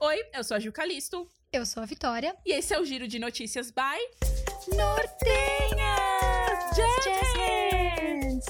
[0.00, 1.28] Oi, eu sou a Gil Calisto.
[1.52, 2.32] Eu sou a Vitória.
[2.46, 3.98] E esse é o Giro de Notícias by
[4.76, 5.16] Nortenhas!
[6.76, 8.46] Jazz Hands!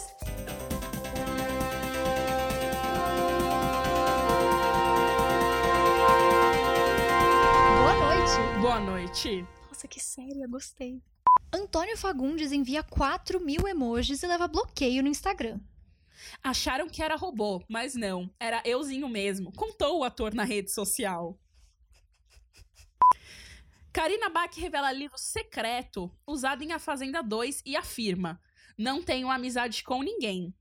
[7.79, 8.61] Boa noite!
[8.61, 9.47] Boa noite.
[9.69, 11.01] Nossa, que séria, gostei.
[11.51, 15.59] Antônio Fagundes envia 4 mil emojis e leva bloqueio no Instagram.
[16.43, 19.53] Acharam que era robô, mas não, era euzinho mesmo.
[19.53, 21.39] Contou o ator na rede social.
[23.93, 28.41] Karina Bach revela livro secreto usado em A Fazenda 2 e afirma:
[28.77, 30.55] Não tenho amizade com ninguém.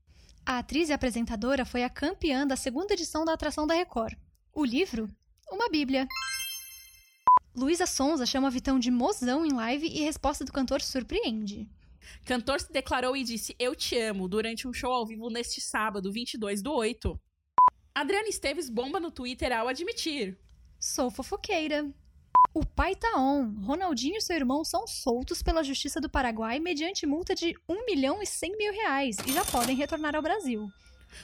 [0.44, 4.16] A atriz e apresentadora foi a campeã da segunda edição da atração da Record.
[4.52, 5.08] O livro?
[5.50, 6.08] Uma bíblia.
[7.54, 11.68] Luísa Sonza chama Vitão de mozão em live e resposta do cantor surpreende.
[12.24, 16.12] Cantor se declarou e disse Eu te amo durante um show ao vivo neste sábado,
[16.12, 17.18] 22 do 8.
[17.94, 20.38] Adriana Esteves bomba no Twitter ao admitir.
[20.78, 21.90] Sou fofoqueira.
[22.54, 23.60] O pai tá on.
[23.60, 28.22] Ronaldinho e seu irmão são soltos pela Justiça do Paraguai mediante multa de 1 milhão
[28.22, 30.68] e 100 mil reais e já podem retornar ao Brasil.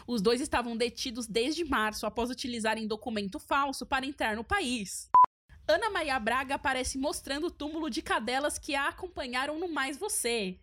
[0.07, 5.09] Os dois estavam detidos desde março após utilizarem documento falso para entrar no país.
[5.67, 10.59] Ana Maria Braga aparece mostrando o túmulo de cadelas que a acompanharam no Mais Você.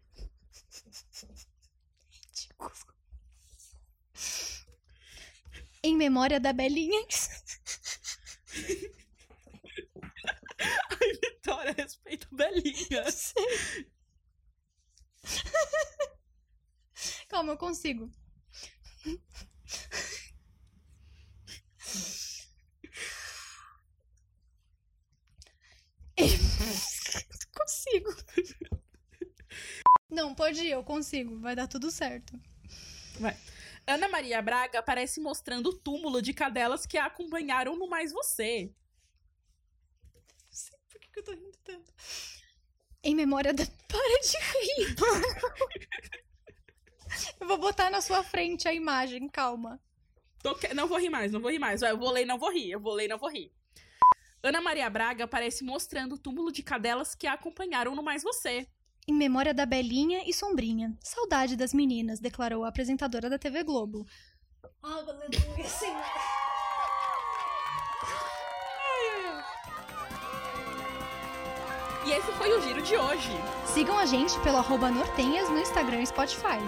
[5.84, 7.06] Em memória da Belinha.
[10.60, 13.04] Ai, Vitória, respeita a Belinha.
[17.30, 18.12] Calma, eu consigo.
[27.54, 28.16] consigo.
[30.22, 31.40] Não, pode ir, eu consigo.
[31.40, 32.40] Vai dar tudo certo.
[33.20, 33.36] Vai.
[33.88, 38.72] Ana Maria Braga aparece mostrando o túmulo de cadelas que a acompanharam no Mais Você.
[40.14, 41.92] Não sei por que eu tô rindo tanto.
[43.04, 43.66] Em memória da.
[43.90, 44.96] Para de rir!
[47.42, 49.82] eu vou botar na sua frente a imagem, calma.
[50.44, 51.82] Tô que- Não vou rir mais, não vou rir mais.
[51.82, 52.70] Eu vou ler e não vou rir.
[52.70, 53.52] Eu vou ler e não vou rir.
[54.44, 58.68] Ana Maria Braga aparece mostrando o túmulo de cadelas que a acompanharam no Mais Você.
[59.08, 60.96] Em memória da Belinha e Sombrinha.
[61.02, 64.06] Saudade das meninas, declarou a apresentadora da TV Globo.
[64.84, 66.04] Aleluia, Senhor.
[72.06, 73.30] E esse foi o giro de hoje.
[73.66, 76.60] Sigam a gente pelo arroba Nortenhas no Instagram e Spotify.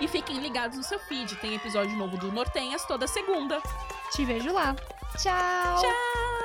[0.00, 1.36] E fiquem ligados no seu feed.
[1.36, 3.60] Tem episódio novo do Nortenhas toda segunda.
[4.12, 4.74] Te vejo lá.
[5.16, 5.80] Tchau!
[5.80, 6.39] Tchau!